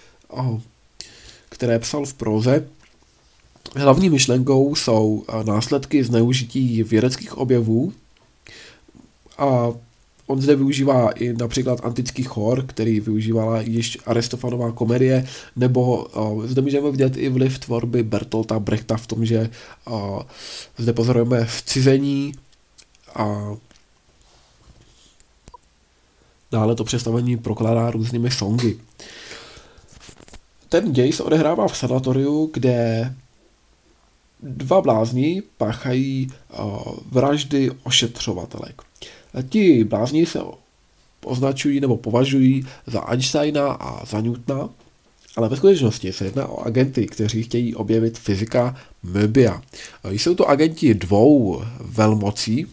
které 1.50 1.80
psal 1.80 2.06
v 2.06 2.14
proze. 2.14 2.68
Hlavní 3.76 4.10
myšlenkou 4.10 4.76
jsou 4.76 5.26
následky 5.44 6.04
zneužití 6.04 6.84
vědeckých 6.84 7.38
objevů 7.38 7.94
a 9.38 9.72
on 10.28 10.42
zde 10.42 10.56
využívá 10.56 11.10
i 11.12 11.34
například 11.34 11.86
antický 11.86 12.24
chor, 12.24 12.66
který 12.66 13.00
využívala 13.00 13.62
již 13.62 13.98
Aristofanová 14.06 14.72
komedie, 14.72 15.28
nebo 15.56 16.06
uh, 16.06 16.46
zde 16.46 16.62
můžeme 16.62 16.92
vidět 16.92 17.18
i 17.18 17.30
vliv 17.30 17.60
tvorby 17.60 18.04
Bertolta 18.04 18.60
Brechta 18.60 18.98
v 18.98 19.08
tom, 19.08 19.26
že 19.26 19.50
uh, 19.88 20.22
zde 20.78 20.94
pozorujeme 20.94 21.46
vcizení 21.46 22.34
a 23.16 23.56
dále 26.52 26.76
to 26.76 26.84
představení 26.84 27.38
prokládá 27.38 27.92
různými 27.92 28.32
songy. 28.32 28.80
Ten 30.70 30.94
děj 30.94 31.14
se 31.14 31.24
odehrává 31.24 31.68
v 31.68 31.78
sanatoriu, 31.78 32.50
kde 32.54 33.14
dva 34.44 34.82
blázni 34.82 35.44
páchají 35.58 36.28
uh, 36.60 36.82
vraždy 37.12 37.72
ošetřovatelek. 37.84 38.82
Ti 39.50 39.84
blázni 39.84 40.26
se 40.26 40.40
označují 41.26 41.80
nebo 41.80 41.98
považují 41.98 42.68
za 42.88 43.02
Einsteina 43.02 43.72
a 43.72 44.06
za 44.06 44.22
Newtona, 44.22 44.70
ale 45.36 45.50
ve 45.50 45.58
skutečnosti 45.58 46.14
se 46.14 46.26
jedná 46.26 46.48
o 46.48 46.66
agenty, 46.66 47.06
kteří 47.06 47.44
chtějí 47.44 47.76
objevit 47.76 48.18
fyzika 48.18 48.78
Möbia. 49.06 49.62
Jsou 50.10 50.36
to 50.36 50.50
agenti 50.50 50.94
dvou 50.94 51.64
velmocí, 51.80 52.68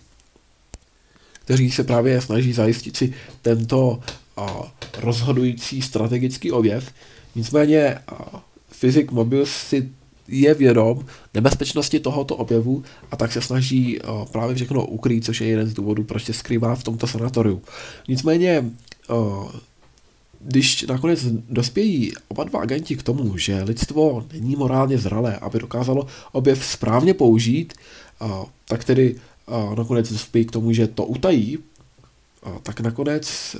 kteří 1.44 1.70
se 1.70 1.84
právě 1.84 2.20
snaží 2.20 2.52
zajistit 2.52 2.96
si 2.96 3.14
tento 3.42 4.00
rozhodující 4.98 5.82
strategický 5.82 6.52
objev. 6.52 6.92
Nicméně 7.34 7.98
fyzik 8.70 9.10
Mobius 9.10 9.50
si 9.50 9.90
je 10.30 10.54
vědom 10.54 11.04
nebezpečnosti 11.34 12.00
tohoto 12.00 12.36
objevu 12.36 12.82
a 13.10 13.16
tak 13.16 13.32
se 13.32 13.40
snaží 13.40 14.00
uh, 14.00 14.24
právě 14.24 14.54
všechno 14.54 14.86
ukrýt, 14.86 15.24
což 15.24 15.40
je 15.40 15.46
jeden 15.46 15.66
z 15.66 15.74
důvodů, 15.74 16.04
proč 16.04 16.24
se 16.24 16.32
skrývá 16.32 16.74
v 16.74 16.84
tomto 16.84 17.06
sanatoriu. 17.06 17.62
Nicméně, 18.08 18.70
uh, 19.10 19.50
když 20.40 20.82
nakonec 20.82 21.24
dospějí 21.48 22.12
oba 22.28 22.44
dva 22.44 22.60
agenti 22.60 22.96
k 22.96 23.02
tomu, 23.02 23.36
že 23.36 23.62
lidstvo 23.62 24.26
není 24.32 24.56
morálně 24.56 24.98
zralé, 24.98 25.36
aby 25.36 25.58
dokázalo 25.58 26.06
objev 26.32 26.64
správně 26.64 27.14
použít, 27.14 27.74
uh, 28.20 28.44
tak 28.64 28.84
tedy 28.84 29.16
nakonec 29.76 30.12
dospějí 30.12 30.44
k 30.44 30.50
tomu, 30.50 30.72
že 30.72 30.86
to 30.86 31.04
utají, 31.04 31.58
tak 32.62 32.80
nakonec 32.80 33.56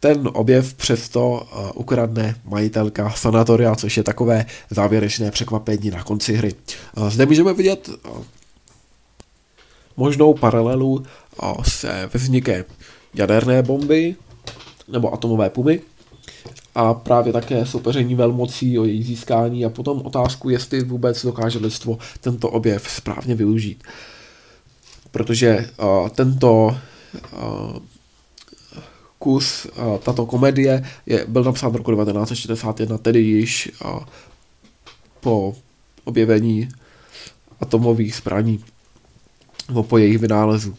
ten 0.00 0.28
objev 0.32 0.74
přesto 0.74 1.30
uh, 1.30 1.70
ukradne 1.74 2.36
majitelka 2.44 3.10
sanatoria, 3.10 3.74
což 3.74 3.96
je 3.96 4.02
takové 4.02 4.46
závěrečné 4.70 5.30
překvapení 5.30 5.90
na 5.90 6.04
konci 6.04 6.32
hry. 6.32 6.54
Uh, 6.96 7.10
zde 7.10 7.26
můžeme 7.26 7.54
vidět 7.54 7.88
uh, 7.88 8.24
možnou 9.96 10.34
paralelu 10.34 11.02
se 11.62 12.10
vznikem 12.14 12.64
jaderné 13.14 13.62
bomby 13.62 14.16
nebo 14.88 15.14
atomové 15.14 15.50
pumy 15.50 15.80
a 16.74 16.94
právě 16.94 17.32
také 17.32 17.66
soupeření 17.66 18.14
velmocí 18.14 18.78
o 18.78 18.84
její 18.84 19.02
získání 19.02 19.64
a 19.64 19.70
potom 19.70 20.02
otázku, 20.04 20.50
jestli 20.50 20.84
vůbec 20.84 21.24
dokáže 21.24 21.58
lidstvo 21.58 21.98
tento 22.20 22.50
objev 22.50 22.90
správně 22.90 23.34
využít. 23.34 23.84
Protože 25.10 25.70
tento 26.14 26.76
kus, 29.26 29.66
tato 30.02 30.26
komedie 30.26 30.84
je, 31.06 31.26
byl 31.28 31.44
napsán 31.44 31.70
v 31.72 31.76
roku 31.76 31.90
1961, 31.90 32.98
tedy 32.98 33.20
již 33.20 33.72
po 35.20 35.54
objevení 36.04 36.68
atomových 37.60 38.14
zbraní, 38.14 38.64
nebo 39.68 39.82
po 39.82 39.98
jejich 39.98 40.18
vynálezu. 40.18 40.74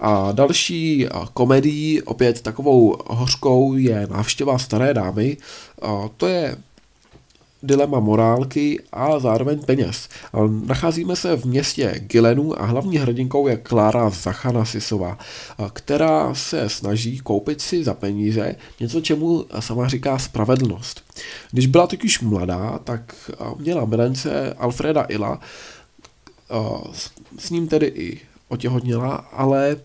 A 0.00 0.32
další 0.32 1.06
komedií, 1.34 2.02
opět 2.02 2.42
takovou 2.42 2.96
hořkou, 3.06 3.74
je 3.74 4.06
návštěva 4.06 4.58
staré 4.58 4.94
dámy. 4.94 5.36
To 6.16 6.26
je 6.26 6.56
dilema 7.62 8.00
morálky 8.00 8.82
a 8.92 9.18
zároveň 9.18 9.58
peněz. 9.58 10.08
Nacházíme 10.66 11.16
se 11.16 11.36
v 11.36 11.44
městě 11.44 11.94
Gilenu 11.98 12.62
a 12.62 12.64
hlavní 12.64 12.98
hrdinkou 12.98 13.48
je 13.48 13.56
Klára 13.56 14.10
Zachanasisová, 14.10 15.18
která 15.72 16.34
se 16.34 16.68
snaží 16.68 17.18
koupit 17.18 17.60
si 17.60 17.84
za 17.84 17.94
peníze 17.94 18.54
něco, 18.80 19.00
čemu 19.00 19.44
sama 19.60 19.88
říká 19.88 20.18
spravedlnost. 20.18 21.04
Když 21.50 21.66
byla 21.66 21.86
totiž 21.86 22.20
mladá, 22.20 22.80
tak 22.84 23.30
měla 23.56 23.84
milence 23.84 24.54
Alfreda 24.58 25.06
Ila, 25.08 25.40
s 27.38 27.50
ním 27.50 27.68
tedy 27.68 27.86
i 27.86 28.20
otěhotněla, 28.48 29.14
ale 29.14 29.76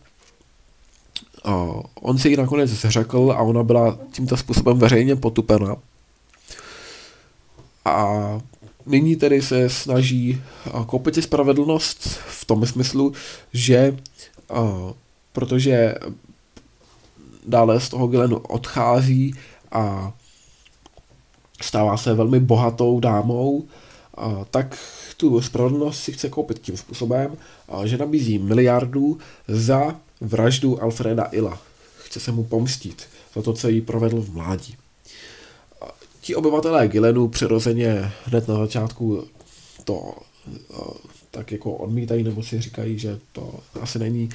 on 2.02 2.18
si 2.18 2.30
ji 2.30 2.38
nakonec 2.38 2.70
zřekl 2.70 3.34
a 3.38 3.42
ona 3.42 3.64
byla 3.64 3.98
tímto 4.12 4.38
způsobem 4.38 4.80
veřejně 4.80 5.16
potupena. 5.16 5.76
A 7.86 8.40
nyní 8.86 9.16
tedy 9.16 9.42
se 9.42 9.70
snaží 9.70 10.42
koupit 10.86 11.16
si 11.16 11.22
spravedlnost 11.22 12.08
v 12.28 12.46
tom 12.46 12.66
smyslu, 12.66 13.14
že 13.54 13.98
protože 15.34 15.96
dále 17.48 17.80
z 17.80 17.90
toho 17.90 18.08
Gilenu 18.08 18.38
odchází 18.38 19.36
a 19.72 20.14
stává 21.62 21.98
se 21.98 22.14
velmi 22.14 22.40
bohatou 22.40 23.00
dámou, 23.00 23.66
tak 24.52 24.78
tu 25.18 25.42
spravedlnost 25.42 26.04
si 26.04 26.14
chce 26.14 26.30
koupit 26.30 26.60
tím 26.60 26.78
způsobem, 26.78 27.38
že 27.86 27.98
nabízí 27.98 28.40
miliardu 28.40 29.18
za 29.48 29.96
vraždu 30.22 30.84
Alfreda 30.84 31.30
Ila. 31.32 31.60
Chce 32.04 32.20
se 32.20 32.32
mu 32.32 32.44
pomstit 32.44 33.08
za 33.36 33.42
to, 33.42 33.54
co 33.54 33.70
jí 33.70 33.82
provedl 33.82 34.22
v 34.22 34.34
mládí. 34.34 34.76
Ti 36.24 36.36
obyvatelé 36.36 36.88
Gilenu 36.88 37.28
přirozeně 37.28 38.12
hned 38.26 38.48
na 38.48 38.58
začátku 38.58 39.24
to 39.84 40.14
tak 41.32 41.52
jako 41.52 41.74
odmítají 41.74 42.24
nebo 42.24 42.44
si 42.44 42.62
říkají, 42.62 43.00
že 43.00 43.20
to 43.32 43.60
asi 43.82 44.00
není 44.00 44.30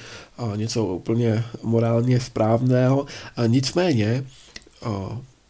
něco 0.57 0.87
úplně 0.87 1.45
morálně 1.63 2.21
správného. 2.21 3.07
Nicméně 3.47 4.25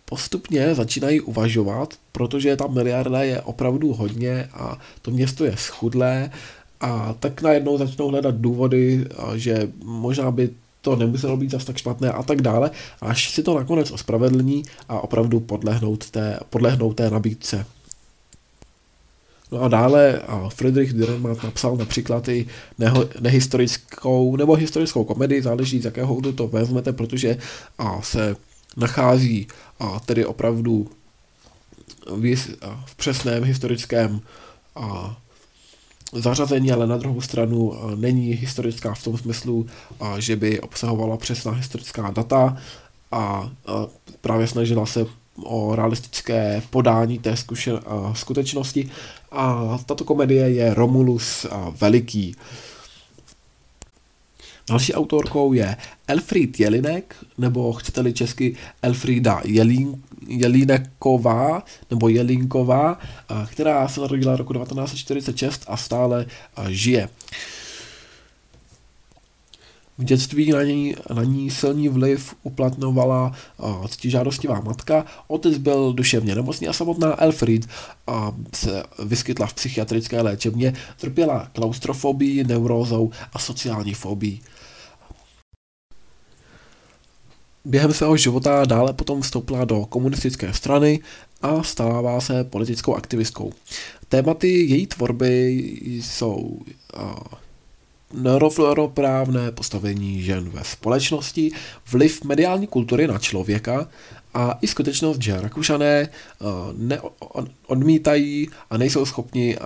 postupně 0.04 0.75
začínají 0.75 1.21
uvažovat, 1.21 1.95
protože 2.12 2.57
ta 2.57 2.66
miliarda 2.66 3.23
je 3.23 3.40
opravdu 3.40 3.92
hodně 3.92 4.49
a 4.52 4.78
to 5.02 5.11
město 5.11 5.45
je 5.45 5.57
schudlé 5.57 6.30
a 6.80 7.14
tak 7.21 7.42
najednou 7.42 7.78
začnou 7.78 8.09
hledat 8.09 8.35
důvody, 8.35 9.07
že 9.35 9.73
možná 9.85 10.30
by 10.30 10.50
to 10.80 10.97
nemuselo 10.97 11.37
být 11.37 11.50
zase 11.50 11.66
tak 11.66 11.76
špatné 11.76 12.12
a 12.12 12.23
tak 12.23 12.42
dále, 12.42 12.70
až 13.00 13.30
si 13.30 13.42
to 13.42 13.58
nakonec 13.58 13.90
ospravedlní 13.90 14.62
a 14.88 15.00
opravdu 15.00 15.40
podlehnout 15.40 16.11
té, 16.11 16.40
podlehnout 16.50 16.97
té 16.97 17.11
nabídce. 17.11 17.66
No 19.52 19.62
a 19.62 19.68
dále 19.68 20.23
Friedrich 20.49 20.92
Dürrenmatt 20.92 21.44
napsal 21.44 21.76
například 21.76 22.28
i 22.28 22.47
neho, 22.78 23.08
nehistorickou 23.20 24.37
nebo 24.37 24.54
historickou 24.54 25.04
komedii, 25.04 25.42
záleží 25.42 25.80
z 25.80 25.85
jakého 25.85 26.14
údu 26.14 26.32
to 26.32 26.49
vezmete, 26.49 26.92
protože 26.92 27.38
a, 27.78 28.02
se 28.02 28.37
nachází 28.76 29.49
a, 29.80 30.00
tedy 30.00 30.26
opravdu 30.26 30.90
v, 32.06 32.56
a, 32.62 32.85
v 32.87 32.94
přesném 32.94 33.44
historickém 33.44 34.20
a, 34.76 35.16
zařazení, 36.12 36.72
ale 36.72 36.86
na 36.86 36.96
druhou 36.96 37.20
stranu 37.20 37.74
a, 37.74 37.94
není 37.94 38.32
historická 38.32 38.94
v 38.94 39.04
tom 39.04 39.18
smyslu, 39.18 39.66
a, 40.00 40.20
že 40.20 40.36
by 40.36 40.60
obsahovala 40.60 41.16
přesná 41.16 41.52
historická 41.52 42.10
data 42.10 42.56
a, 43.12 43.18
a 43.18 43.50
právě 44.20 44.46
snažila 44.46 44.86
se 44.86 45.06
o 45.44 45.76
realistické 45.76 46.62
podání 46.70 47.18
té 47.18 47.36
zkušen, 47.36 47.80
skutečnosti 48.12 48.90
a 49.32 49.78
tato 49.86 50.04
komedie 50.04 50.50
je 50.50 50.74
Romulus 50.74 51.46
Veliký. 51.80 52.36
Další 54.68 54.94
autorkou 54.94 55.52
je 55.52 55.76
Elfried 56.08 56.60
Jelinek, 56.60 57.16
nebo 57.38 57.72
chcete-li 57.72 58.12
česky 58.12 58.56
Elfrida 58.82 59.40
Jelín, 59.44 60.02
Jelíneková, 60.26 61.62
nebo 61.90 62.08
Jelínková, 62.08 62.98
která 63.46 63.88
se 63.88 64.00
narodila 64.00 64.37
roku 64.37 64.52
1946 64.52 65.64
a 65.68 65.76
stále 65.76 66.26
žije. 66.68 67.08
V 69.98 70.04
dětství 70.04 70.50
na 70.50 70.62
ní, 70.62 70.94
na 71.14 71.24
ní 71.24 71.50
silný 71.50 71.88
vliv 71.88 72.34
uplatňovala 72.42 73.32
uh, 73.58 73.86
ctižádostivá 73.86 74.60
matka, 74.60 75.04
otec 75.26 75.58
byl 75.58 75.92
duševně 75.92 76.34
nemocný 76.34 76.68
a 76.68 76.72
samotná 76.72 77.22
Elfried 77.22 77.66
uh, 78.08 78.14
se 78.54 78.82
vyskytla 79.04 79.46
v 79.46 79.54
psychiatrické 79.54 80.20
léčebně, 80.22 80.72
trpěla 81.00 81.50
klaustrofobii, 81.52 82.44
neurózou 82.44 83.11
a 83.32 83.38
sociální 83.38 83.94
fobii. 83.94 84.40
Během 87.64 87.92
svého 87.92 88.16
života 88.16 88.64
dále 88.64 88.92
potom 88.92 89.22
vstoupila 89.22 89.64
do 89.64 89.87
komunistické 89.87 90.52
strany 90.52 91.00
a 91.42 91.62
stává 91.62 92.20
se 92.20 92.44
politickou 92.44 92.94
aktivistkou. 92.94 93.52
Tématy 94.08 94.48
její 94.48 94.87
tvorby 94.87 95.48
jsou 95.82 96.34
uh, 96.37 97.12
nerovnoprávné 98.12 99.53
postavení 99.53 100.23
žen 100.23 100.49
ve 100.51 100.64
společnosti, 100.64 101.53
vliv 101.92 102.25
mediální 102.25 102.66
kultury 102.66 103.07
na 103.07 103.18
člověka 103.18 103.88
a 104.35 104.59
i 104.61 104.66
skutečnost, 104.66 105.23
že 105.23 105.40
Rakušané 105.40 106.09
eh, 106.90 107.01
odmítají 107.66 108.49
a 108.71 108.77
nejsou 108.77 109.07
schopni 109.07 109.57
eh, 109.57 109.61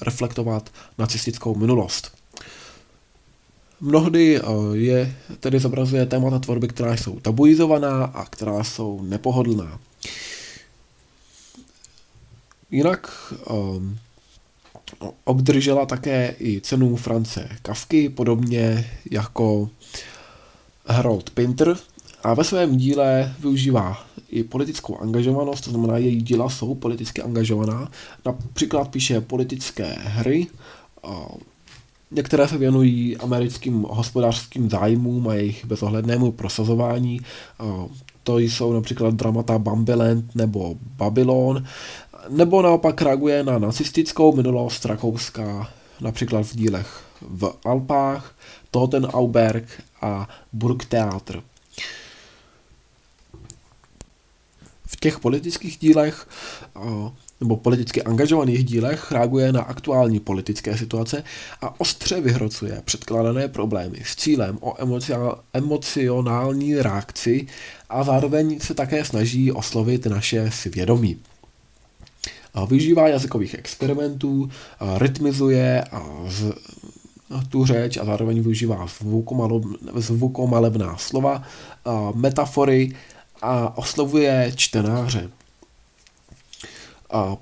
reflektovat 0.00 0.70
nacistickou 0.98 1.54
minulost. 1.54 2.12
Mnohdy 3.80 4.36
eh, 4.36 4.42
je 4.72 5.14
tedy 5.40 5.58
zobrazuje 5.58 6.06
témata 6.06 6.38
tvorby, 6.38 6.68
která 6.68 6.96
jsou 6.96 7.20
tabuizovaná 7.20 8.04
a 8.04 8.24
která 8.24 8.64
jsou 8.64 9.02
nepohodlná. 9.02 9.78
Jinak 12.70 13.32
obdržela 15.24 15.86
také 15.86 16.34
i 16.40 16.60
cenu 16.60 16.96
France 16.96 17.48
Kavky, 17.62 18.08
podobně 18.08 18.90
jako 19.10 19.70
Harold 20.86 21.30
Pinter 21.30 21.76
a 22.22 22.34
ve 22.34 22.44
svém 22.44 22.76
díle 22.76 23.34
využívá 23.40 24.04
i 24.28 24.44
politickou 24.44 24.98
angažovanost, 24.98 25.64
to 25.64 25.70
znamená, 25.70 25.98
její 25.98 26.22
díla 26.22 26.48
jsou 26.48 26.74
politicky 26.74 27.22
angažovaná. 27.22 27.90
Například 28.26 28.88
píše 28.88 29.20
politické 29.20 29.96
hry, 30.00 30.46
některé 32.10 32.48
se 32.48 32.58
věnují 32.58 33.16
americkým 33.16 33.82
hospodářským 33.88 34.70
zájmům 34.70 35.28
a 35.28 35.34
jejich 35.34 35.64
bezohlednému 35.64 36.32
prosazování. 36.32 37.20
To 38.22 38.38
jsou 38.38 38.72
například 38.72 39.14
dramata 39.14 39.58
Bambiland 39.58 40.34
nebo 40.34 40.76
Babylon 40.96 41.64
nebo 42.28 42.62
naopak 42.62 43.02
reaguje 43.02 43.44
na 43.44 43.58
nacistickou 43.58 44.36
minulost 44.36 44.84
Rakouska, 44.84 45.70
například 46.00 46.46
v 46.46 46.56
dílech 46.56 47.00
v 47.20 47.54
Alpách, 47.64 48.34
Totenauberg 48.70 49.82
a 50.00 50.28
Burgtheater. 50.52 51.42
V 54.86 54.96
těch 55.00 55.18
politických 55.18 55.78
dílech 55.78 56.28
nebo 57.40 57.56
politicky 57.56 58.02
angažovaných 58.02 58.64
dílech 58.64 59.12
reaguje 59.12 59.52
na 59.52 59.62
aktuální 59.62 60.20
politické 60.20 60.78
situace 60.78 61.24
a 61.60 61.80
ostře 61.80 62.20
vyhrocuje 62.20 62.82
předkládané 62.84 63.48
problémy 63.48 63.98
s 64.04 64.16
cílem 64.16 64.58
o 64.60 64.74
emocionální 65.52 66.74
reakci 66.74 67.46
a 67.88 68.04
zároveň 68.04 68.60
se 68.60 68.74
také 68.74 69.04
snaží 69.04 69.52
oslovit 69.52 70.06
naše 70.06 70.50
svědomí 70.50 71.18
využívá 72.68 73.08
jazykových 73.08 73.54
experimentů, 73.54 74.48
rytmizuje 74.96 75.84
a 75.84 76.02
z, 76.28 76.52
tu 77.48 77.64
řeč 77.66 77.96
a 77.96 78.04
zároveň 78.04 78.40
využívá 78.40 78.86
zvukomalebná 79.94 80.96
slova, 80.96 81.42
metafory 82.14 82.96
a 83.42 83.78
oslovuje 83.78 84.52
čtenáře. 84.56 85.30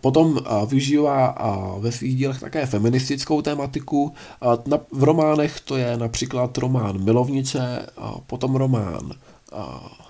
Potom 0.00 0.38
využívá 0.66 1.34
ve 1.78 1.92
svých 1.92 2.16
dílech 2.16 2.40
také 2.40 2.66
feministickou 2.66 3.42
tématiku. 3.42 4.14
V 4.92 5.04
románech 5.04 5.60
to 5.60 5.76
je 5.76 5.96
například 5.96 6.58
román 6.58 7.04
Milovnice, 7.04 7.86
potom 8.26 8.56
román 8.56 9.12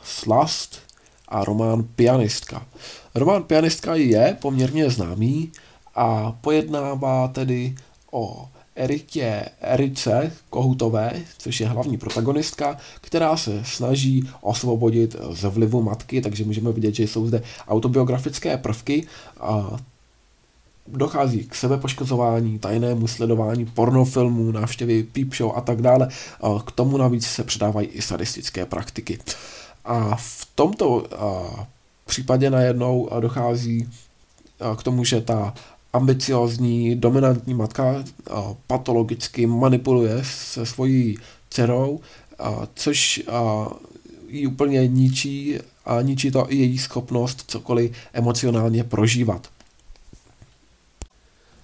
Slast 0.02 0.89
a 1.30 1.44
román 1.44 1.84
Pianistka. 1.96 2.66
Román 3.14 3.42
Pianistka 3.42 3.94
je 3.94 4.36
poměrně 4.40 4.90
známý 4.90 5.52
a 5.94 6.32
pojednává 6.40 7.28
tedy 7.28 7.74
o 8.10 8.48
Eritě 8.76 9.44
Erice 9.60 10.32
Kohutové, 10.50 11.12
což 11.38 11.60
je 11.60 11.68
hlavní 11.68 11.98
protagonistka, 11.98 12.76
která 13.00 13.36
se 13.36 13.62
snaží 13.64 14.30
osvobodit 14.40 15.16
z 15.30 15.44
vlivu 15.44 15.82
matky, 15.82 16.20
takže 16.20 16.44
můžeme 16.44 16.72
vidět, 16.72 16.94
že 16.94 17.02
jsou 17.02 17.26
zde 17.26 17.42
autobiografické 17.68 18.56
prvky 18.56 19.06
a 19.40 19.76
dochází 20.86 21.44
k 21.44 21.54
sebepoškozování, 21.54 22.58
tajnému 22.58 23.06
sledování 23.06 23.66
pornofilmů, 23.66 24.52
návštěvy 24.52 25.02
peep 25.02 25.34
show 25.34 25.52
a 25.56 25.60
tak 25.60 25.82
dále. 25.82 26.08
K 26.66 26.72
tomu 26.72 26.96
navíc 26.96 27.26
se 27.26 27.44
předávají 27.44 27.86
i 27.86 28.02
sadistické 28.02 28.66
praktiky. 28.66 29.18
A 29.84 30.16
v 30.16 30.48
tomto 30.54 31.06
případě 32.06 32.50
najednou 32.50 33.10
dochází 33.20 33.88
k 34.76 34.82
tomu, 34.82 35.04
že 35.04 35.20
ta 35.20 35.54
ambiciozní, 35.92 36.96
dominantní 36.96 37.54
matka 37.54 38.04
patologicky 38.66 39.46
manipuluje 39.46 40.24
se 40.24 40.66
svojí 40.66 41.18
dcerou, 41.50 42.00
což 42.74 43.22
ji 44.28 44.46
úplně 44.46 44.88
ničí 44.88 45.58
a 45.84 46.02
ničí 46.02 46.30
to 46.30 46.52
i 46.52 46.56
její 46.56 46.78
schopnost 46.78 47.44
cokoliv 47.46 47.92
emocionálně 48.12 48.84
prožívat. 48.84 49.48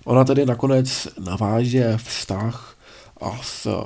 Ona 0.04 0.24
tedy 0.24 0.46
nakonec 0.46 1.08
naváže 1.18 1.96
vztah 1.96 2.76
s 3.42 3.84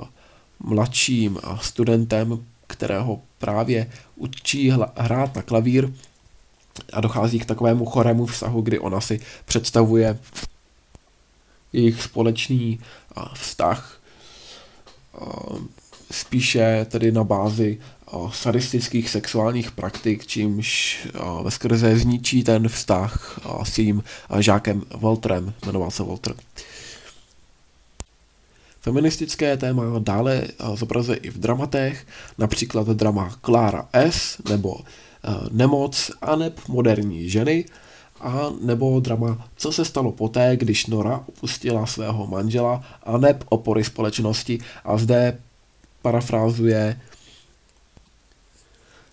mladším 0.60 1.38
studentem, 1.60 2.44
kterého 2.70 3.20
právě 3.38 3.90
učí 4.16 4.72
hrát 4.96 5.37
na 5.37 5.42
klavír 5.42 5.92
a 6.92 7.00
dochází 7.00 7.38
k 7.38 7.44
takovému 7.44 7.85
chorému 7.85 8.26
vztahu, 8.26 8.62
kdy 8.62 8.78
ona 8.78 9.00
si 9.00 9.20
představuje 9.44 10.18
jejich 11.72 12.02
společný 12.02 12.80
vztah 13.35 14.00
spíše 16.11 16.87
tedy 16.90 17.12
na 17.12 17.24
bázi 17.24 17.78
sadistických 18.33 19.11
sexuálních 19.11 19.70
praktik, 19.70 20.26
čímž 20.26 20.98
ve 21.42 21.50
skrze 21.50 21.96
zničí 21.96 22.44
ten 22.44 22.68
vztah 22.68 23.40
s 23.62 23.72
tím 23.72 24.04
žákem 24.38 24.83
Walterem, 24.94 25.54
jmenoval 25.66 25.90
se 25.90 26.02
Walter. 26.02 26.35
Feministické 28.80 29.56
téma 29.56 29.82
dále 29.98 30.42
zobrazuje 30.74 31.18
i 31.18 31.30
v 31.30 31.38
dramatech, 31.38 32.06
například 32.38 32.86
drama 32.86 33.36
Klára 33.40 33.88
S. 33.92 34.38
nebo 34.48 34.80
Nemoc 35.50 36.10
a 36.22 36.36
neb 36.36 36.60
moderní 36.68 37.30
ženy, 37.30 37.64
a 38.20 38.50
nebo 38.60 39.00
drama 39.00 39.48
Co 39.56 39.72
se 39.72 39.84
stalo 39.84 40.12
poté, 40.12 40.56
když 40.56 40.86
Nora 40.86 41.24
opustila 41.26 41.86
svého 41.86 42.26
manžela 42.26 42.84
a 43.02 43.18
neb 43.18 43.44
opory 43.48 43.84
společnosti 43.84 44.58
a 44.84 44.98
zde 44.98 45.38
parafrázuje 46.02 47.00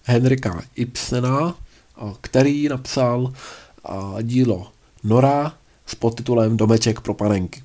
Henrika 0.03 0.63
Ibsena, 0.75 1.55
který 2.21 2.67
napsal 2.69 3.33
dílo 4.21 4.71
Nora 5.03 5.53
s 5.85 5.95
podtitulem 5.95 6.57
Domeček 6.57 7.01
pro 7.01 7.13
panenky. 7.13 7.61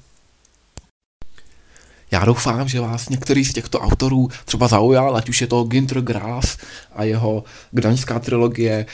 Já 2.13 2.25
doufám, 2.25 2.69
že 2.69 2.81
vás 2.81 3.09
některý 3.09 3.45
z 3.45 3.53
těchto 3.53 3.81
autorů 3.81 4.29
třeba 4.45 4.69
zaujal, 4.69 5.17
ať 5.17 5.29
už 5.29 5.41
je 5.41 5.47
to 5.47 5.65
Ginter 5.65 6.01
Grass 6.01 6.59
a 6.95 7.05
jeho 7.05 7.45
gdaňská 7.71 8.19
trilogie 8.19 8.87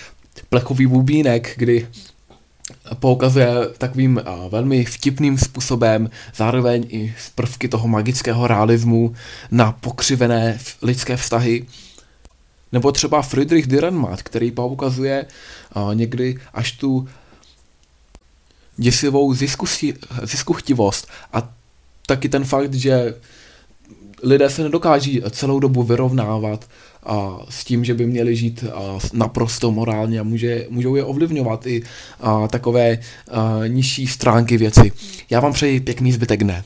Plechový 0.48 0.86
bubínek, 0.86 1.54
kdy 1.56 1.88
poukazuje 2.94 3.48
takovým 3.78 4.20
velmi 4.48 4.84
vtipným 4.84 5.38
způsobem, 5.38 6.10
zároveň 6.34 6.86
i 6.88 7.14
z 7.18 7.30
prvky 7.30 7.68
toho 7.68 7.88
magického 7.88 8.46
realismu 8.46 9.14
na 9.50 9.72
pokřivené 9.72 10.58
lidské 10.82 11.16
vztahy. 11.16 11.66
Nebo 12.72 12.92
třeba 12.92 13.22
Friedrich 13.22 13.66
Dürrenmatt, 13.66 14.22
který 14.22 14.50
poukazuje 14.50 15.26
někdy 15.94 16.38
až 16.54 16.72
tu 16.72 17.08
děsivou 18.76 19.34
ziskuchtivost 20.22 21.08
a 21.32 21.57
taky 22.08 22.28
ten 22.28 22.44
fakt, 22.44 22.74
že 22.74 23.14
lidé 24.22 24.50
se 24.50 24.62
nedokáží 24.62 25.22
celou 25.30 25.60
dobu 25.60 25.82
vyrovnávat 25.82 26.68
a 27.02 27.38
s 27.48 27.64
tím, 27.64 27.84
že 27.84 27.94
by 27.94 28.06
měli 28.06 28.36
žít 28.36 28.64
a, 28.72 28.98
naprosto 29.12 29.70
morálně 29.70 30.20
a 30.20 30.22
může, 30.22 30.66
můžou 30.70 30.96
je 30.96 31.04
ovlivňovat 31.04 31.66
i 31.66 31.82
a, 32.20 32.48
takové 32.48 32.98
a, 33.30 33.60
nižší 33.66 34.06
stránky 34.06 34.56
věci. 34.56 34.92
Já 35.30 35.40
vám 35.40 35.52
přeji 35.52 35.80
pěkný 35.80 36.12
zbytek 36.12 36.44
dne. 36.44 36.64